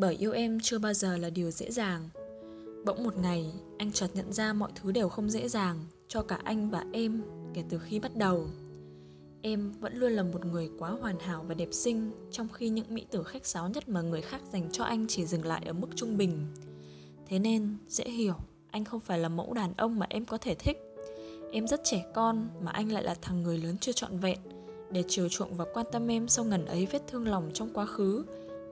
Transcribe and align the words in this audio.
Bởi 0.00 0.16
yêu 0.16 0.32
em 0.32 0.58
chưa 0.62 0.78
bao 0.78 0.92
giờ 0.92 1.16
là 1.16 1.30
điều 1.30 1.50
dễ 1.50 1.70
dàng 1.70 2.08
Bỗng 2.84 3.04
một 3.04 3.16
ngày, 3.16 3.52
anh 3.78 3.92
chợt 3.92 4.08
nhận 4.14 4.32
ra 4.32 4.52
mọi 4.52 4.70
thứ 4.74 4.92
đều 4.92 5.08
không 5.08 5.30
dễ 5.30 5.48
dàng 5.48 5.76
cho 6.08 6.22
cả 6.22 6.40
anh 6.44 6.70
và 6.70 6.84
em 6.92 7.22
kể 7.54 7.64
từ 7.68 7.78
khi 7.78 8.00
bắt 8.00 8.16
đầu. 8.16 8.46
Em 9.42 9.72
vẫn 9.80 9.96
luôn 9.96 10.12
là 10.12 10.22
một 10.22 10.44
người 10.44 10.70
quá 10.78 10.90
hoàn 10.90 11.18
hảo 11.18 11.44
và 11.48 11.54
đẹp 11.54 11.68
xinh, 11.72 12.10
trong 12.30 12.48
khi 12.48 12.68
những 12.68 12.94
mỹ 12.94 13.06
tử 13.10 13.22
khách 13.22 13.46
sáo 13.46 13.68
nhất 13.68 13.88
mà 13.88 14.02
người 14.02 14.20
khác 14.20 14.40
dành 14.52 14.68
cho 14.72 14.84
anh 14.84 15.06
chỉ 15.08 15.26
dừng 15.26 15.44
lại 15.44 15.62
ở 15.66 15.72
mức 15.72 15.88
trung 15.94 16.16
bình. 16.16 16.46
Thế 17.28 17.38
nên, 17.38 17.76
dễ 17.88 18.04
hiểu, 18.04 18.34
anh 18.70 18.84
không 18.84 19.00
phải 19.00 19.18
là 19.18 19.28
mẫu 19.28 19.54
đàn 19.54 19.72
ông 19.76 19.98
mà 19.98 20.06
em 20.08 20.24
có 20.24 20.38
thể 20.38 20.54
thích. 20.54 20.78
Em 21.52 21.66
rất 21.66 21.80
trẻ 21.84 22.04
con 22.14 22.48
mà 22.60 22.70
anh 22.70 22.92
lại 22.92 23.02
là 23.02 23.14
thằng 23.22 23.42
người 23.42 23.58
lớn 23.58 23.76
chưa 23.80 23.92
trọn 23.92 24.18
vẹn. 24.18 24.38
Để 24.90 25.04
chiều 25.08 25.28
chuộng 25.28 25.54
và 25.54 25.64
quan 25.74 25.86
tâm 25.92 26.10
em 26.10 26.28
sau 26.28 26.44
ngần 26.44 26.66
ấy 26.66 26.86
vết 26.86 27.02
thương 27.06 27.28
lòng 27.28 27.50
trong 27.54 27.70
quá 27.74 27.86
khứ, 27.86 28.24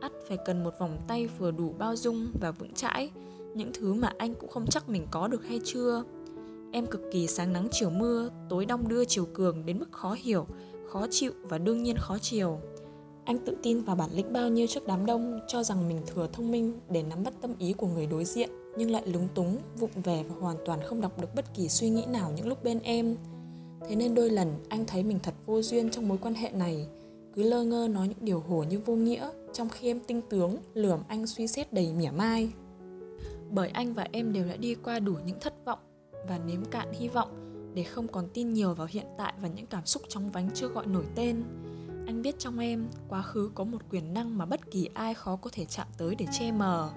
ắt 0.00 0.12
phải 0.28 0.38
cần 0.44 0.64
một 0.64 0.78
vòng 0.78 0.98
tay 1.08 1.26
vừa 1.38 1.50
đủ 1.50 1.74
bao 1.78 1.96
dung 1.96 2.26
và 2.40 2.50
vững 2.50 2.74
chãi, 2.74 3.10
những 3.54 3.70
thứ 3.74 3.94
mà 3.94 4.12
anh 4.18 4.34
cũng 4.34 4.50
không 4.50 4.66
chắc 4.66 4.88
mình 4.88 5.06
có 5.10 5.28
được 5.28 5.44
hay 5.44 5.60
chưa. 5.64 6.04
Em 6.72 6.86
cực 6.86 7.00
kỳ 7.12 7.26
sáng 7.26 7.52
nắng 7.52 7.68
chiều 7.70 7.90
mưa, 7.90 8.30
tối 8.48 8.66
đong 8.66 8.88
đưa 8.88 9.04
chiều 9.04 9.26
cường 9.34 9.66
đến 9.66 9.78
mức 9.78 9.92
khó 9.92 10.16
hiểu, 10.18 10.46
khó 10.88 11.06
chịu 11.10 11.32
và 11.42 11.58
đương 11.58 11.82
nhiên 11.82 11.96
khó 11.98 12.18
chiều. 12.18 12.58
Anh 13.24 13.38
tự 13.38 13.56
tin 13.62 13.82
vào 13.82 13.96
bản 13.96 14.10
lĩnh 14.12 14.32
bao 14.32 14.48
nhiêu 14.48 14.66
trước 14.66 14.86
đám 14.86 15.06
đông, 15.06 15.40
cho 15.48 15.62
rằng 15.62 15.88
mình 15.88 16.00
thừa 16.06 16.28
thông 16.32 16.50
minh 16.50 16.80
để 16.90 17.02
nắm 17.02 17.22
bắt 17.22 17.34
tâm 17.40 17.54
ý 17.58 17.72
của 17.72 17.86
người 17.86 18.06
đối 18.06 18.24
diện, 18.24 18.50
nhưng 18.76 18.90
lại 18.90 19.02
lúng 19.06 19.28
túng, 19.34 19.56
vụng 19.78 19.90
về 20.04 20.24
và 20.28 20.34
hoàn 20.40 20.56
toàn 20.66 20.80
không 20.84 21.00
đọc 21.00 21.20
được 21.20 21.34
bất 21.34 21.54
kỳ 21.54 21.68
suy 21.68 21.90
nghĩ 21.90 22.04
nào 22.06 22.32
những 22.36 22.48
lúc 22.48 22.64
bên 22.64 22.80
em. 22.80 23.16
Thế 23.88 23.96
nên 23.96 24.14
đôi 24.14 24.30
lần 24.30 24.54
anh 24.68 24.84
thấy 24.86 25.02
mình 25.02 25.18
thật 25.22 25.34
vô 25.46 25.62
duyên 25.62 25.90
trong 25.90 26.08
mối 26.08 26.18
quan 26.22 26.34
hệ 26.34 26.50
này, 26.50 26.86
cứ 27.34 27.42
lơ 27.42 27.64
ngơ 27.64 27.88
nói 27.90 28.08
những 28.08 28.18
điều 28.20 28.40
hồ 28.40 28.64
như 28.70 28.80
vô 28.86 28.94
nghĩa, 28.94 29.30
trong 29.52 29.68
khi 29.68 29.90
em 29.90 30.00
tinh 30.00 30.20
tướng, 30.30 30.56
lườm 30.74 31.00
anh 31.08 31.26
suy 31.26 31.46
xét 31.46 31.72
đầy 31.72 31.92
mỉa 31.92 32.10
mai. 32.10 32.52
Bởi 33.50 33.68
anh 33.68 33.94
và 33.94 34.08
em 34.12 34.32
đều 34.32 34.46
đã 34.48 34.56
đi 34.56 34.74
qua 34.74 34.98
đủ 34.98 35.16
những 35.26 35.40
thất 35.40 35.64
vọng 35.64 35.78
và 36.28 36.38
nếm 36.38 36.64
cạn 36.64 36.92
hy 36.92 37.08
vọng 37.08 37.28
để 37.74 37.82
không 37.82 38.08
còn 38.08 38.28
tin 38.34 38.52
nhiều 38.52 38.74
vào 38.74 38.86
hiện 38.90 39.06
tại 39.18 39.34
và 39.40 39.48
những 39.48 39.66
cảm 39.66 39.86
xúc 39.86 40.02
trong 40.08 40.30
vánh 40.30 40.50
chưa 40.54 40.68
gọi 40.68 40.86
nổi 40.86 41.04
tên. 41.14 41.42
Anh 42.06 42.22
biết 42.22 42.38
trong 42.38 42.58
em, 42.58 42.88
quá 43.08 43.22
khứ 43.22 43.50
có 43.54 43.64
một 43.64 43.78
quyền 43.90 44.14
năng 44.14 44.38
mà 44.38 44.46
bất 44.46 44.70
kỳ 44.70 44.88
ai 44.94 45.14
khó 45.14 45.36
có 45.36 45.50
thể 45.52 45.64
chạm 45.64 45.86
tới 45.98 46.14
để 46.14 46.26
che 46.32 46.52
mờ. 46.52 46.90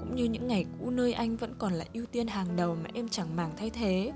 Cũng 0.00 0.16
như 0.16 0.24
những 0.24 0.48
ngày 0.48 0.66
cũ 0.80 0.90
nơi 0.90 1.12
anh 1.12 1.36
vẫn 1.36 1.54
còn 1.58 1.72
là 1.72 1.84
ưu 1.94 2.06
tiên 2.06 2.26
hàng 2.26 2.56
đầu 2.56 2.74
mà 2.74 2.90
em 2.94 3.08
chẳng 3.08 3.36
màng 3.36 3.52
thay 3.56 3.70
thế. 3.70 4.12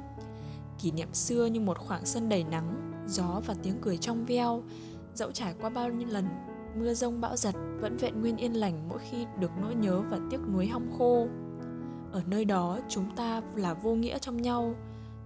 Kỷ 0.82 0.90
niệm 0.90 1.14
xưa 1.14 1.46
như 1.46 1.60
một 1.60 1.78
khoảng 1.78 2.06
sân 2.06 2.28
đầy 2.28 2.44
nắng, 2.44 2.92
gió 3.08 3.40
và 3.46 3.54
tiếng 3.62 3.78
cười 3.80 3.96
trong 3.96 4.24
veo, 4.24 4.62
dẫu 5.14 5.32
trải 5.32 5.54
qua 5.60 5.70
bao 5.70 5.90
nhiêu 5.90 6.08
lần 6.08 6.26
mưa 6.76 6.94
rông 6.94 7.20
bão 7.20 7.36
giật 7.36 7.54
vẫn 7.80 7.96
vẹn 7.96 8.20
nguyên 8.20 8.36
yên 8.36 8.52
lành 8.52 8.88
mỗi 8.88 8.98
khi 9.10 9.26
được 9.38 9.50
nỗi 9.60 9.74
nhớ 9.74 10.02
và 10.10 10.18
tiếc 10.30 10.40
nuối 10.52 10.66
hong 10.66 10.92
khô. 10.98 11.26
Ở 12.12 12.22
nơi 12.26 12.44
đó, 12.44 12.78
chúng 12.88 13.16
ta 13.16 13.42
là 13.54 13.74
vô 13.74 13.94
nghĩa 13.94 14.18
trong 14.18 14.42
nhau. 14.42 14.74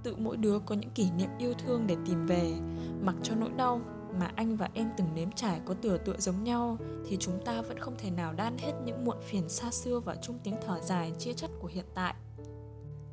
Tự 0.02 0.16
mỗi 0.16 0.36
đứa 0.36 0.58
có 0.58 0.74
những 0.74 0.90
kỷ 0.90 1.10
niệm 1.10 1.30
yêu 1.38 1.54
thương 1.54 1.86
để 1.86 1.96
tìm 2.06 2.26
về. 2.26 2.52
Mặc 3.02 3.14
cho 3.22 3.34
nỗi 3.34 3.50
đau 3.56 3.80
mà 4.20 4.30
anh 4.34 4.56
và 4.56 4.68
em 4.74 4.90
từng 4.96 5.08
nếm 5.14 5.30
trải 5.30 5.60
có 5.64 5.74
tựa 5.74 5.98
tựa 5.98 6.16
giống 6.18 6.44
nhau, 6.44 6.78
thì 7.08 7.16
chúng 7.20 7.44
ta 7.44 7.62
vẫn 7.62 7.78
không 7.78 7.94
thể 7.98 8.10
nào 8.10 8.32
đan 8.32 8.58
hết 8.58 8.72
những 8.84 9.04
muộn 9.04 9.16
phiền 9.22 9.48
xa 9.48 9.70
xưa 9.70 10.00
vào 10.00 10.16
chung 10.22 10.38
tiếng 10.44 10.56
thở 10.66 10.80
dài 10.80 11.12
chia 11.18 11.32
chất 11.32 11.50
của 11.60 11.68
hiện 11.68 11.84
tại. 11.94 12.14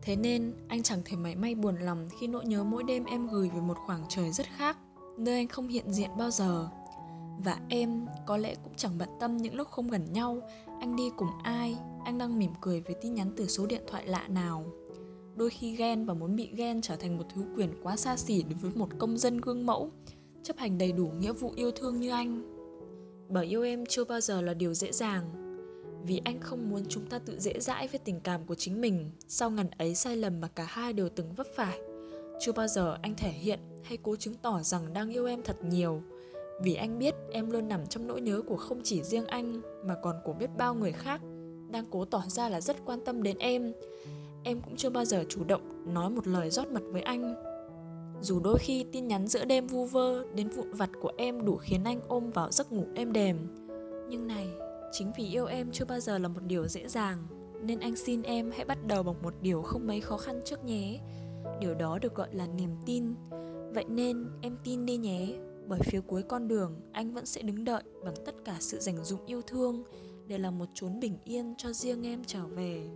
Thế 0.02 0.16
nên, 0.16 0.54
anh 0.68 0.84
chẳng 0.84 1.02
thể 1.06 1.18
mảy 1.18 1.36
may 1.36 1.56
buồn 1.56 1.76
lòng 1.76 2.10
khi 2.20 2.28
nỗi 2.28 2.46
nhớ 2.46 2.64
mỗi 2.64 2.84
đêm 2.84 3.06
em 3.06 3.28
gửi 3.28 3.50
về 3.50 3.62
một 3.62 3.78
khoảng 3.86 4.04
trời 4.10 4.32
rất 4.32 4.46
khác, 4.56 4.78
nơi 5.18 5.36
anh 5.36 5.48
không 5.48 5.68
hiện 5.68 5.92
diện 5.92 6.10
bao 6.18 6.32
giờ 6.32 6.70
và 7.44 7.60
em 7.70 8.06
có 8.26 8.38
lẽ 8.38 8.56
cũng 8.64 8.74
chẳng 8.78 8.98
bận 8.98 9.10
tâm 9.20 9.38
những 9.38 9.56
lúc 9.56 9.68
không 9.68 9.88
gần 9.88 10.14
nhau. 10.14 10.42
Anh 10.80 10.96
đi 10.96 11.10
cùng 11.18 11.30
ai? 11.44 11.78
Anh 12.06 12.18
đang 12.18 12.40
mỉm 12.40 12.52
cười 12.62 12.82
với 12.82 12.96
tin 13.02 13.14
nhắn 13.14 13.32
từ 13.38 13.48
số 13.48 13.66
điện 13.66 13.82
thoại 13.88 14.08
lạ 14.08 14.28
nào? 14.28 14.66
Đôi 15.36 15.50
khi 15.50 15.76
ghen 15.76 16.06
và 16.06 16.14
muốn 16.14 16.36
bị 16.36 16.50
ghen 16.56 16.82
trở 16.82 16.96
thành 16.96 17.18
một 17.18 17.24
thứ 17.36 17.46
quyền 17.56 17.74
quá 17.84 17.96
xa 17.96 18.18
xỉ 18.18 18.44
đối 18.44 18.54
với 18.54 18.72
một 18.76 18.90
công 19.00 19.18
dân 19.18 19.42
gương 19.42 19.66
mẫu. 19.66 19.92
Chấp 20.44 20.58
hành 20.58 20.78
đầy 20.78 20.92
đủ 20.92 21.08
nghĩa 21.08 21.34
vụ 21.34 21.52
yêu 21.56 21.72
thương 21.72 22.00
như 22.00 22.10
anh. 22.10 22.56
Bởi 23.30 23.46
yêu 23.46 23.64
em 23.64 23.86
chưa 23.86 24.04
bao 24.04 24.22
giờ 24.22 24.42
là 24.42 24.54
điều 24.54 24.74
dễ 24.74 24.92
dàng. 24.92 25.46
Vì 26.04 26.22
anh 26.26 26.40
không 26.40 26.70
muốn 26.70 26.84
chúng 26.90 27.06
ta 27.06 27.20
tự 27.20 27.40
dễ 27.40 27.60
dãi 27.60 27.88
với 27.88 28.00
tình 28.00 28.20
cảm 28.20 28.46
của 28.46 28.56
chính 28.56 28.82
mình, 28.82 29.12
sau 29.28 29.50
ngần 29.50 29.70
ấy 29.78 29.96
sai 29.96 30.18
lầm 30.18 30.42
mà 30.42 30.48
cả 30.48 30.66
hai 30.68 30.94
đều 30.94 31.10
từng 31.10 31.34
vấp 31.34 31.48
phải. 31.56 31.80
Chưa 32.40 32.52
bao 32.52 32.68
giờ 32.68 32.98
anh 33.02 33.16
thể 33.18 33.32
hiện 33.32 33.60
hay 33.84 33.98
cố 34.04 34.16
chứng 34.16 34.34
tỏ 34.34 34.62
rằng 34.64 34.94
đang 34.94 35.10
yêu 35.10 35.26
em 35.26 35.42
thật 35.44 35.64
nhiều 35.64 36.02
vì 36.62 36.76
anh 36.76 37.00
biết 37.00 37.16
em 37.32 37.52
luôn 37.52 37.68
nằm 37.68 37.88
trong 37.88 38.08
nỗi 38.08 38.22
nhớ 38.22 38.42
của 38.48 38.58
không 38.58 38.82
chỉ 38.84 39.04
riêng 39.04 39.26
anh, 39.26 39.62
mà 39.86 39.96
còn 40.04 40.16
của 40.24 40.34
biết 40.34 40.50
bao 40.58 40.76
người 40.76 40.92
khác, 40.92 41.22
đang 41.70 41.86
cố 41.92 42.06
tỏ 42.06 42.24
ra 42.28 42.50
là 42.50 42.62
rất 42.62 42.86
quan 42.86 43.00
tâm 43.06 43.24
đến 43.24 43.38
em. 43.38 43.74
Em 44.44 44.62
cũng 44.62 44.76
chưa 44.76 44.90
bao 44.90 45.06
giờ 45.06 45.24
chủ 45.30 45.44
động 45.44 45.94
nói 45.94 46.10
một 46.10 46.28
lời 46.28 46.50
rót 46.50 46.68
mật 46.72 46.84
với 46.92 47.02
anh. 47.02 47.36
Dù 48.22 48.40
đôi 48.40 48.58
khi 48.60 48.86
tin 48.92 49.08
nhắn 49.08 49.28
giữa 49.28 49.46
đêm 49.46 49.68
vu 49.68 49.86
vơ 49.86 50.26
đến 50.34 50.50
vụn 50.50 50.72
vặt 50.72 50.90
của 51.02 51.12
em 51.18 51.46
đủ 51.46 51.56
khiến 51.56 51.84
anh 51.84 52.00
ôm 52.08 52.30
vào 52.30 52.52
giấc 52.52 52.72
ngủ 52.72 52.86
êm 52.96 53.14
đềm. 53.14 53.38
Nhưng 54.10 54.28
này, 54.28 54.48
chính 54.92 55.12
vì 55.18 55.26
yêu 55.26 55.46
em 55.46 55.72
chưa 55.72 55.86
bao 55.86 56.00
giờ 56.00 56.18
là 56.18 56.28
một 56.28 56.44
điều 56.48 56.68
dễ 56.68 56.88
dàng, 56.88 57.18
nên 57.62 57.80
anh 57.80 57.96
xin 57.96 58.22
em 58.22 58.52
hãy 58.52 58.66
bắt 58.66 58.78
đầu 58.88 59.04
bằng 59.04 59.16
một 59.24 59.34
điều 59.42 59.62
không 59.62 59.88
mấy 59.88 60.02
khó 60.02 60.18
khăn 60.18 60.42
trước 60.46 60.66
nhé. 60.66 61.00
Điều 61.60 61.74
đó 61.74 62.00
được 62.02 62.16
gọi 62.16 62.28
là 62.32 62.48
niềm 62.48 62.70
tin. 62.86 63.14
Vậy 63.74 63.86
nên 63.88 64.26
em 64.42 64.58
tin 64.64 64.86
đi 64.86 64.98
nhé 64.98 65.36
bởi 65.68 65.80
phía 65.84 66.02
cuối 66.02 66.24
con 66.24 66.48
đường, 66.48 66.82
anh 66.92 67.14
vẫn 67.14 67.26
sẽ 67.26 67.42
đứng 67.42 67.64
đợi 67.64 67.84
bằng 68.06 68.16
tất 68.26 68.36
cả 68.46 68.58
sự 68.60 68.80
dành 68.80 69.04
dụng 69.04 69.26
yêu 69.26 69.42
thương 69.42 69.84
để 70.28 70.38
là 70.38 70.52
một 70.52 70.66
chốn 70.74 71.00
bình 71.00 71.18
yên 71.24 71.54
cho 71.58 71.74
riêng 71.74 72.04
em 72.04 72.24
trở 72.28 72.46
về. 72.46 72.88